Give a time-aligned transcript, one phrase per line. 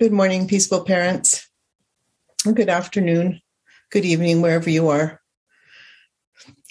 [0.00, 1.46] Good morning, peaceful parents.
[2.42, 3.42] Good afternoon,
[3.90, 5.20] good evening, wherever you are.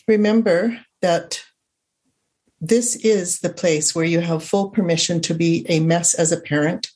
[0.08, 1.44] Remember that
[2.60, 6.42] this is the place where you have full permission to be a mess as a
[6.42, 6.90] parent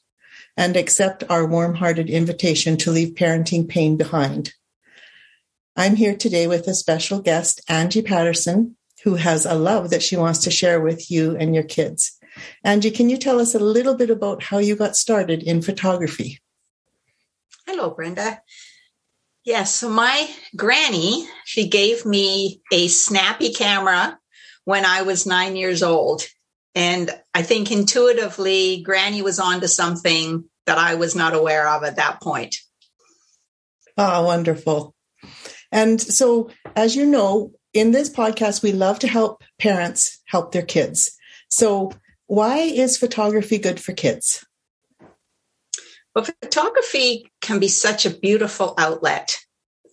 [0.57, 4.53] and accept our warm hearted invitation to leave parenting pain behind.
[5.75, 10.17] I'm here today with a special guest, Angie Patterson, who has a love that she
[10.17, 12.17] wants to share with you and your kids.
[12.63, 16.39] Angie, can you tell us a little bit about how you got started in photography?
[17.67, 18.41] Hello, Brenda.
[19.45, 24.17] Yes, so my granny, she gave me a snappy camera
[24.63, 26.23] when I was nine years old.
[26.75, 31.97] And I think intuitively, Granny was onto something that I was not aware of at
[31.97, 32.55] that point.
[33.97, 34.95] Oh, wonderful.
[35.71, 40.63] And so, as you know, in this podcast, we love to help parents help their
[40.63, 41.15] kids.
[41.49, 41.91] So,
[42.33, 44.43] why is photography good for kids?
[46.15, 49.38] Well, photography can be such a beautiful outlet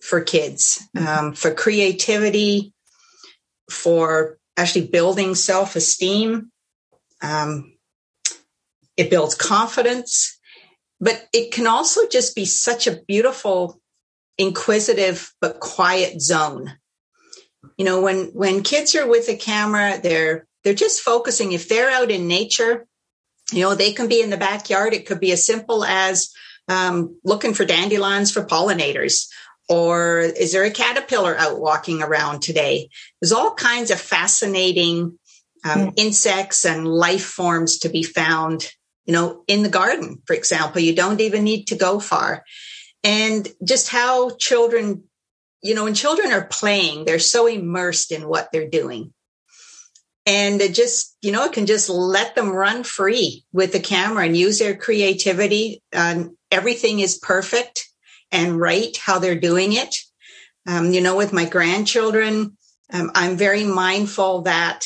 [0.01, 1.07] for kids, mm-hmm.
[1.07, 2.73] um, for creativity,
[3.69, 6.51] for actually building self esteem.
[7.21, 7.77] Um,
[8.97, 10.39] it builds confidence,
[10.99, 13.79] but it can also just be such a beautiful,
[14.39, 16.73] inquisitive, but quiet zone.
[17.77, 21.51] You know, when, when kids are with a camera, they're, they're just focusing.
[21.51, 22.87] If they're out in nature,
[23.51, 24.93] you know, they can be in the backyard.
[24.93, 26.31] It could be as simple as
[26.67, 29.27] um, looking for dandelions for pollinators.
[29.69, 32.89] Or is there a caterpillar out walking around today?
[33.19, 35.17] There's all kinds of fascinating
[35.63, 35.93] um, mm.
[35.95, 38.69] insects and life forms to be found,
[39.05, 40.81] you know, in the garden, for example.
[40.81, 42.43] You don't even need to go far.
[43.03, 45.03] And just how children,
[45.61, 49.13] you know, when children are playing, they're so immersed in what they're doing
[50.25, 54.25] and it just you know it can just let them run free with the camera
[54.25, 55.81] and use their creativity.
[55.93, 57.89] Um, everything is perfect
[58.31, 59.95] and right how they're doing it.
[60.67, 62.55] Um, you know with my grandchildren
[62.93, 64.85] um, i'm very mindful that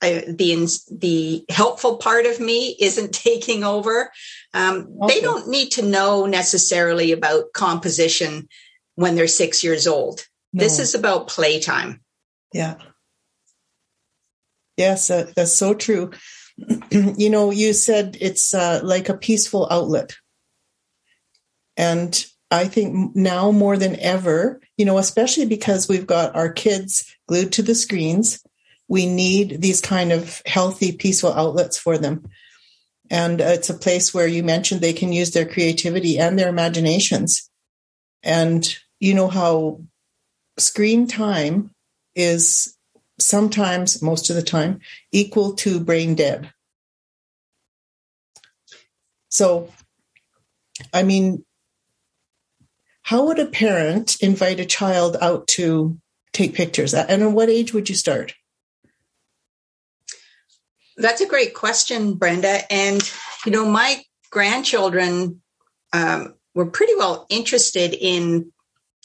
[0.00, 4.10] I, the the helpful part of me isn't taking over.
[4.54, 5.14] Um, okay.
[5.14, 8.48] they don't need to know necessarily about composition
[8.96, 10.26] when they're six years old.
[10.52, 10.64] No.
[10.64, 12.00] this is about playtime.
[12.52, 12.76] Yeah
[14.76, 16.10] Yes, uh, that's so true.
[16.90, 20.14] you know, you said it's uh, like a peaceful outlet.
[21.76, 27.14] And I think now more than ever, you know, especially because we've got our kids
[27.26, 28.42] glued to the screens,
[28.88, 32.28] we need these kind of healthy, peaceful outlets for them.
[33.10, 37.50] And it's a place where you mentioned they can use their creativity and their imaginations.
[38.22, 38.66] And
[39.00, 39.82] you know how
[40.58, 41.70] screen time
[42.14, 42.76] is
[43.18, 44.80] sometimes, most of the time,
[45.10, 46.52] equal to brain dead.
[49.28, 49.70] So,
[50.92, 51.44] I mean,
[53.02, 55.98] how would a parent invite a child out to
[56.32, 56.94] take pictures?
[56.94, 58.34] And at what age would you start?
[60.96, 62.60] That's a great question, Brenda.
[62.70, 63.02] And,
[63.44, 65.40] you know, my grandchildren
[65.92, 68.52] um, were pretty well interested in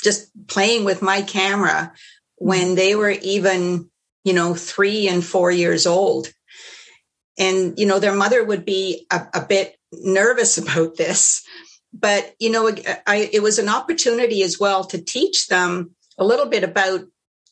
[0.04, 1.94] just playing with my camera
[2.36, 3.90] when they were even
[4.28, 6.28] you know, three and four years old.
[7.40, 11.44] And, you know, their mother would be a, a bit nervous about this.
[11.94, 12.70] But, you know,
[13.08, 17.06] I, it was an opportunity as well to teach them a little bit about,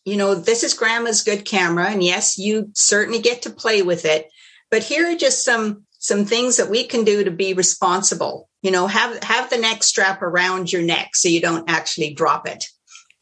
[0.04, 1.90] you know, this is grandma's good camera.
[1.90, 4.28] And yes, you certainly get to play with it.
[4.70, 8.50] But here are just some, some things that we can do to be responsible.
[8.62, 12.50] You know, have, have the neck strap around your neck so you don't actually drop
[12.50, 12.66] it.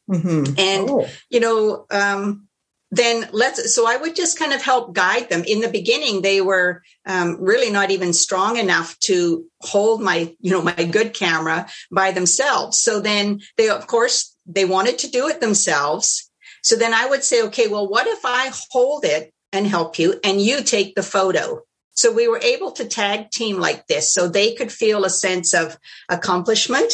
[0.10, 0.54] Mm-hmm.
[0.58, 1.08] And, oh.
[1.30, 2.48] you know, um,
[2.96, 5.44] then let's so i would just kind of help guide them.
[5.48, 10.52] In the beginning they were um, really not even strong enough to hold my you
[10.52, 12.80] know my good camera by themselves.
[12.80, 16.30] So then they of course they wanted to do it themselves.
[16.62, 20.20] So then i would say okay well what if i hold it and help you
[20.24, 21.62] and you take the photo?
[21.96, 25.54] So we were able to tag team like this so they could feel a sense
[25.54, 25.78] of
[26.10, 26.94] accomplishment.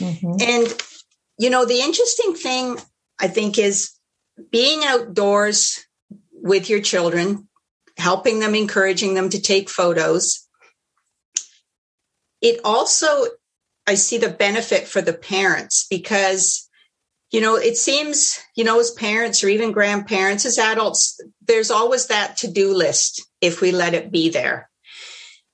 [0.00, 0.36] Mm-hmm.
[0.40, 0.82] and
[1.38, 2.78] you know the interesting thing
[3.20, 3.92] i think is
[4.50, 5.86] being outdoors
[6.32, 7.48] with your children,
[7.96, 10.48] helping them, encouraging them to take photos.
[12.40, 13.26] It also,
[13.86, 16.68] I see the benefit for the parents because,
[17.30, 22.06] you know, it seems, you know, as parents or even grandparents, as adults, there's always
[22.06, 24.68] that to do list if we let it be there.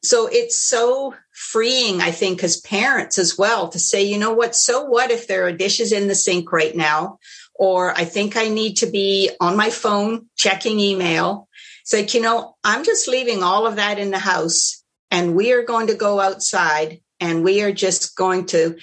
[0.02, 4.54] So it's so freeing, I think, as parents as well to say, you know what,
[4.54, 7.18] so what if there are dishes in the sink right now?
[7.58, 11.48] Or I think I need to be on my phone checking email.
[11.82, 15.52] It's like, you know, I'm just leaving all of that in the house and we
[15.52, 18.78] are going to go outside and we are just going to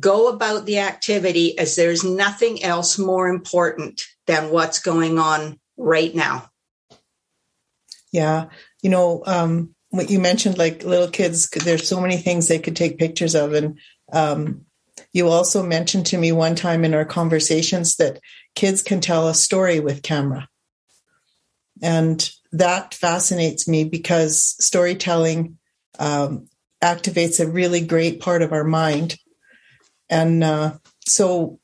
[0.00, 6.14] go about the activity as there's nothing else more important than what's going on right
[6.14, 6.50] now.
[8.12, 8.46] Yeah.
[8.82, 12.76] You know, um, what you mentioned, like little kids, there's so many things they could
[12.76, 13.54] take pictures of.
[13.54, 13.78] And
[14.12, 14.66] um,
[15.18, 18.20] you also mentioned to me one time in our conversations that
[18.54, 20.48] kids can tell a story with camera.
[21.82, 25.58] And that fascinates me because storytelling
[25.98, 26.48] um,
[26.82, 29.16] activates a really great part of our mind.
[30.08, 31.58] And uh, so,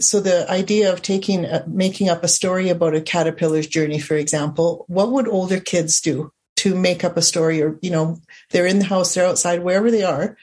[0.00, 4.16] so the idea of taking, uh, making up a story about a caterpillar's journey, for
[4.16, 7.62] example, what would older kids do to make up a story?
[7.62, 8.20] Or, you know,
[8.50, 10.36] they're in the house, they're outside, wherever they are,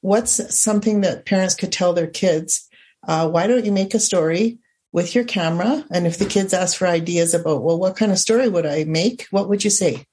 [0.00, 2.68] what's something that parents could tell their kids?
[3.06, 4.58] Uh, why don't you make a story
[4.92, 5.84] with your camera?
[5.90, 8.84] And if the kids ask for ideas about, well, what kind of story would I
[8.84, 9.26] make?
[9.30, 10.04] What would you say?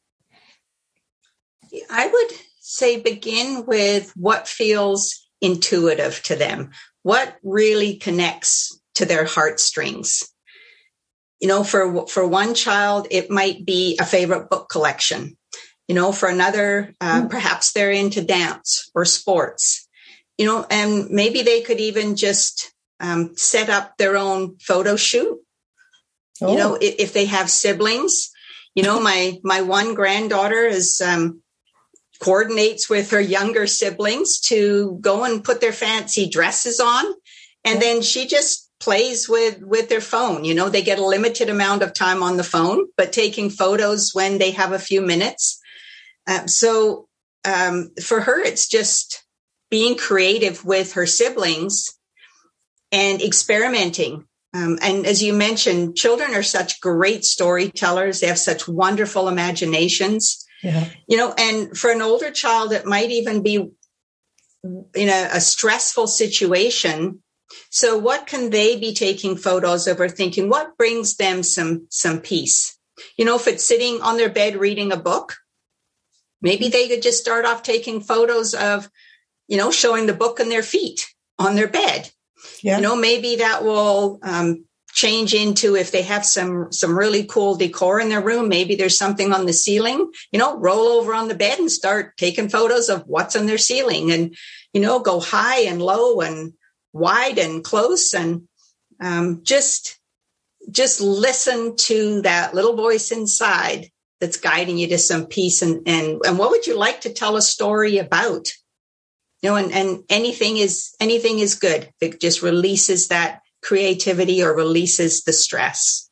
[1.89, 6.71] I would say begin with what feels intuitive to them,
[7.03, 10.27] what really connects to their heartstrings.
[11.39, 15.37] You know, for for one child, it might be a favorite book collection
[15.87, 17.29] you know for another uh, mm.
[17.29, 19.87] perhaps they're into dance or sports
[20.37, 25.39] you know and maybe they could even just um, set up their own photo shoot
[26.41, 26.51] oh.
[26.51, 26.79] you know oh.
[26.81, 28.31] if, if, they have siblings
[28.75, 31.41] you know my my one granddaughter is um,
[32.19, 37.05] coordinates with her younger siblings to go and put their fancy dresses on
[37.63, 41.49] and then she just plays with with their phone you know they get a limited
[41.49, 45.59] amount of time on the phone but taking photos when they have a few minutes
[46.27, 47.07] um, so
[47.45, 49.23] um, for her, it's just
[49.69, 51.97] being creative with her siblings
[52.91, 54.25] and experimenting.
[54.53, 58.19] Um, and as you mentioned, children are such great storytellers.
[58.19, 60.45] They have such wonderful imaginations.
[60.63, 60.85] Yeah.
[61.07, 63.69] You know, and for an older child, it might even be
[64.95, 67.21] in a, a stressful situation.
[67.69, 70.49] So what can they be taking photos of or thinking?
[70.49, 72.77] What brings them some some peace?
[73.17, 75.35] You know, if it's sitting on their bed reading a book,
[76.41, 78.89] Maybe they could just start off taking photos of,
[79.47, 81.07] you know, showing the book on their feet
[81.39, 82.09] on their bed.
[82.61, 82.77] Yeah.
[82.77, 87.55] You know, maybe that will um, change into if they have some some really cool
[87.55, 88.49] decor in their room.
[88.49, 90.11] Maybe there's something on the ceiling.
[90.31, 93.57] You know, roll over on the bed and start taking photos of what's on their
[93.57, 94.35] ceiling, and
[94.73, 96.53] you know, go high and low and
[96.93, 98.47] wide and close, and
[98.99, 99.99] um, just
[100.71, 105.61] just listen to that little voice inside that's guiding you to some peace.
[105.61, 108.51] And and and what would you like to tell a story about?
[109.41, 111.89] You know and and anything is anything is good.
[112.01, 116.09] It just releases that creativity or releases the stress.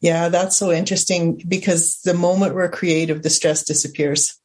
[0.00, 4.38] Yeah that's so interesting because the moment we're creative the stress disappears.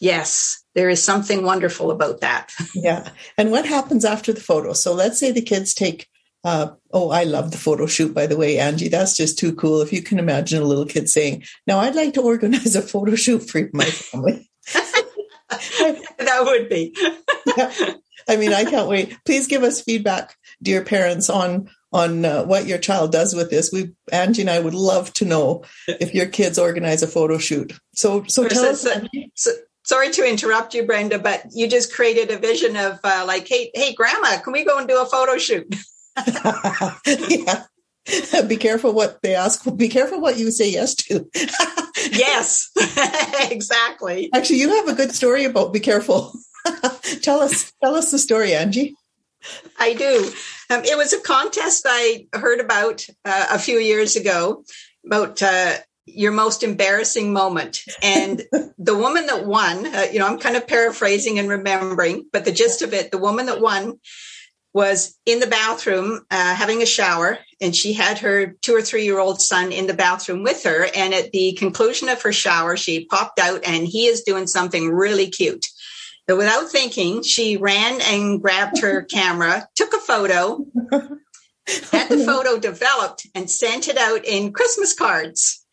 [0.00, 2.52] Yes there is something wonderful about that.
[2.74, 3.08] Yeah.
[3.38, 4.74] And what happens after the photo?
[4.74, 6.06] So let's say the kids take
[6.46, 8.86] uh, oh, I love the photo shoot, by the way, Angie.
[8.86, 9.82] That's just too cool.
[9.82, 13.16] If you can imagine a little kid saying, Now I'd like to organize a photo
[13.16, 14.48] shoot for my family.
[14.72, 16.96] that would be.
[17.56, 17.94] yeah.
[18.28, 19.18] I mean, I can't wait.
[19.24, 23.72] Please give us feedback, dear parents, on on uh, what your child does with this.
[23.72, 27.76] We, Angie and I, would love to know if your kids organize a photo shoot.
[27.94, 28.86] So, so tell us.
[29.34, 29.50] So,
[29.82, 33.70] sorry to interrupt you, Brenda, but you just created a vision of uh, like, hey,
[33.74, 35.74] hey, Grandma, can we go and do a photo shoot?
[37.28, 37.64] yeah.
[38.46, 39.64] Be careful what they ask.
[39.76, 41.28] Be careful what you say yes to.
[42.12, 42.70] yes,
[43.50, 44.30] exactly.
[44.32, 46.32] Actually, you have a good story about be careful.
[47.22, 48.94] tell us, tell us the story, Angie.
[49.78, 50.30] I do.
[50.70, 54.64] Um, it was a contest I heard about uh, a few years ago
[55.04, 55.74] about uh,
[56.06, 57.80] your most embarrassing moment.
[58.02, 58.42] And
[58.78, 62.52] the woman that won, uh, you know, I'm kind of paraphrasing and remembering, but the
[62.52, 63.98] gist of it, the woman that won
[64.76, 69.04] was in the bathroom uh, having a shower, and she had her two or three
[69.04, 70.86] year old son in the bathroom with her.
[70.94, 74.90] And at the conclusion of her shower, she popped out, and he is doing something
[74.90, 75.64] really cute.
[76.26, 82.58] But without thinking, she ran and grabbed her camera, took a photo, had the photo
[82.58, 85.65] developed, and sent it out in Christmas cards.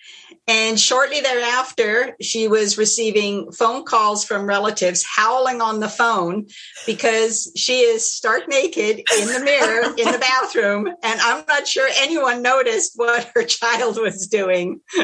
[0.46, 6.48] And shortly thereafter, she was receiving phone calls from relatives howling on the phone
[6.86, 10.88] because she is stark naked in the mirror in the bathroom.
[11.02, 14.82] And I'm not sure anyone noticed what her child was doing.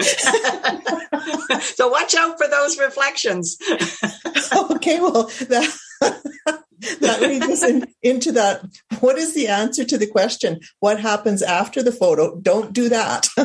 [1.61, 3.57] so watch out for those reflections.
[4.71, 5.77] okay, well, that.
[6.01, 8.65] That leads us in, into that.
[8.99, 10.59] What is the answer to the question?
[10.79, 12.39] What happens after the photo?
[12.39, 13.27] Don't do that.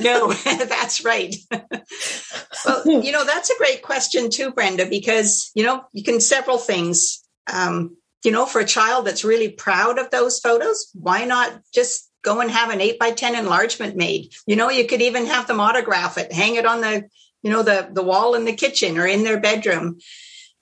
[0.00, 1.34] no, that's right.
[2.64, 6.58] well, you know, that's a great question too, Brenda, because, you know, you can several
[6.58, 7.22] things.
[7.52, 12.10] Um, you know, for a child that's really proud of those photos, why not just
[12.22, 14.32] go and have an eight by 10 enlargement made?
[14.46, 17.08] You know, you could even have them autograph it, hang it on the,
[17.42, 19.98] you know, the, the wall in the kitchen or in their bedroom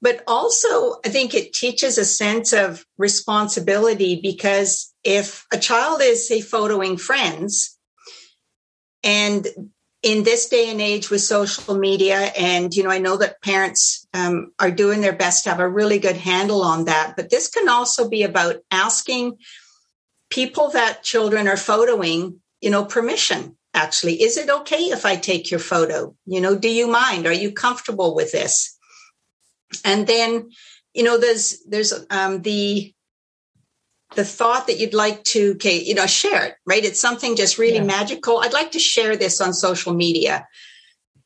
[0.05, 6.29] but also I think it teaches a sense of responsibility because if a child is,
[6.29, 7.79] say, photoing friends,
[9.03, 9.49] and
[10.03, 14.07] in this day and age with social media, and you know, I know that parents
[14.13, 17.49] um, are doing their best to have a really good handle on that, but this
[17.49, 19.39] can also be about asking
[20.29, 23.57] people that children are photoing, you know, permission.
[23.73, 26.15] Actually, is it okay if I take your photo?
[26.27, 27.27] You know, do you mind?
[27.27, 28.74] Are you comfortable with this?
[29.85, 30.51] And then
[30.93, 32.93] you know there's there's um, the
[34.15, 36.85] the thought that you'd like to okay you know share it right?
[36.85, 37.85] It's something just really yeah.
[37.85, 38.39] magical.
[38.39, 40.47] I'd like to share this on social media.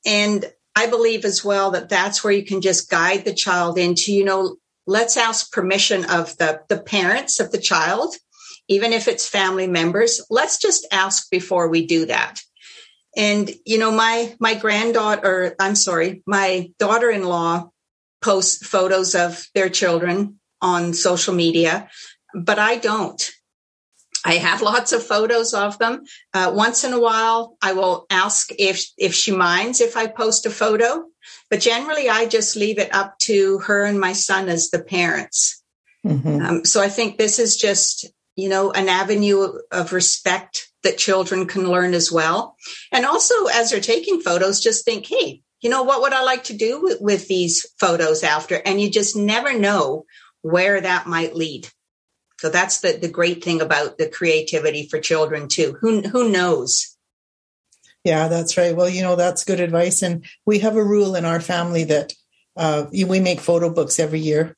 [0.07, 0.45] And
[0.79, 4.25] i believe as well that that's where you can just guide the child into you
[4.25, 8.15] know let's ask permission of the the parents of the child
[8.69, 12.41] even if it's family members let's just ask before we do that.
[13.17, 17.71] And you know my my granddaughter i'm sorry my daughter-in-law
[18.23, 21.89] post photos of their children on social media,
[22.35, 23.31] but I don't.
[24.25, 26.05] I have lots of photos of them.
[26.35, 30.45] Uh, once in a while, I will ask if if she minds if I post
[30.45, 31.05] a photo,
[31.51, 35.63] but generally, I just leave it up to her and my son as the parents.
[36.05, 36.43] Mm-hmm.
[36.45, 38.07] Um, so I think this is just
[38.37, 42.57] you know an avenue of respect that children can learn as well,
[42.93, 46.45] and also as they're taking photos, just think, hey, you know, what would I like
[46.45, 48.61] to do with, with these photos after?
[48.65, 50.05] And you just never know
[50.43, 51.69] where that might lead.
[52.41, 55.77] So that's the, the great thing about the creativity for children too.
[55.81, 56.97] Who, who knows?
[58.05, 58.77] Yeah, that's right.
[58.77, 60.03] Well, you know, that's good advice.
[60.03, 62.13] And we have a rule in our family that
[62.57, 64.57] uh, we make photo books every year.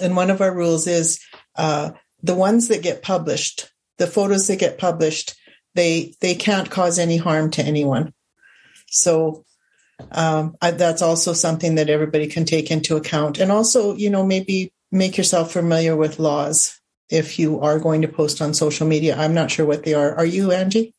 [0.00, 1.20] And one of our rules is
[1.56, 5.36] uh, the ones that get published, the photos that get published,
[5.74, 8.12] they they can't cause any harm to anyone.
[8.88, 9.44] So
[10.10, 13.38] um, I, that's also something that everybody can take into account.
[13.38, 18.08] And also, you know, maybe make yourself familiar with laws if you are going to
[18.08, 19.16] post on social media.
[19.16, 20.14] I'm not sure what they are.
[20.14, 20.94] Are you, Angie?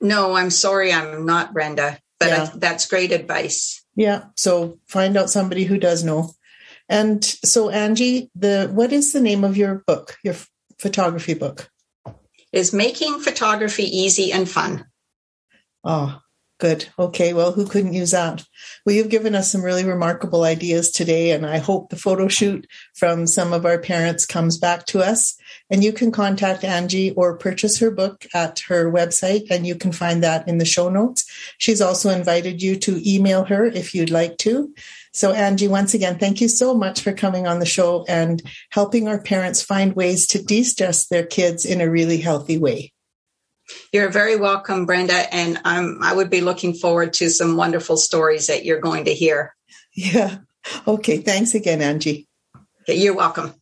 [0.00, 1.98] No, I'm sorry, I'm not, Brenda.
[2.20, 2.50] But yeah.
[2.52, 3.84] I, that's great advice.
[3.94, 4.26] Yeah.
[4.36, 6.32] So find out somebody who does know.
[6.88, 10.36] And so, Angie, the what is the name of your book, your
[10.78, 11.68] photography book?
[12.50, 14.86] Is making photography easy and fun.
[15.84, 16.18] Oh,
[16.58, 16.88] Good.
[16.98, 17.34] Okay.
[17.34, 18.44] Well, who couldn't use that?
[18.84, 22.66] Well, you've given us some really remarkable ideas today, and I hope the photo shoot
[22.96, 25.36] from some of our parents comes back to us.
[25.70, 29.92] And you can contact Angie or purchase her book at her website, and you can
[29.92, 31.24] find that in the show notes.
[31.58, 34.74] She's also invited you to email her if you'd like to.
[35.12, 39.06] So, Angie, once again, thank you so much for coming on the show and helping
[39.06, 42.92] our parents find ways to de stress their kids in a really healthy way.
[43.92, 48.46] You're very welcome, Brenda, and I'm, I would be looking forward to some wonderful stories
[48.46, 49.54] that you're going to hear.
[49.94, 50.38] Yeah.
[50.86, 51.18] Okay.
[51.18, 52.28] Thanks again, Angie.
[52.86, 53.54] You're welcome.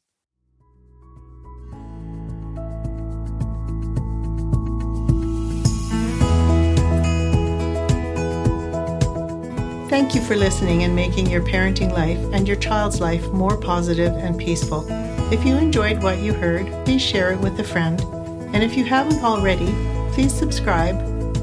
[9.89, 14.13] Thank you for listening and making your parenting life and your child's life more positive
[14.15, 14.85] and peaceful.
[15.33, 18.16] If you enjoyed what you heard, please share it with a friend.
[18.57, 19.71] And if you haven't already,
[20.15, 20.97] please subscribe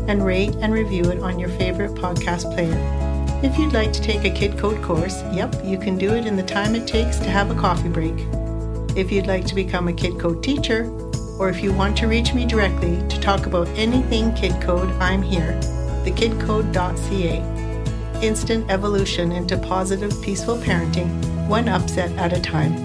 [0.09, 2.75] and rate and review it on your favorite podcast player.
[3.43, 6.35] If you'd like to take a Kid Code course, yep, you can do it in
[6.35, 8.15] the time it takes to have a coffee break.
[8.97, 10.89] If you'd like to become a Kid Code teacher,
[11.37, 15.21] or if you want to reach me directly to talk about anything Kid Code, I'm
[15.21, 15.59] here,
[16.05, 17.43] thekidcode.ca.
[18.23, 22.82] Instant evolution into positive, peaceful parenting, one upset at a time.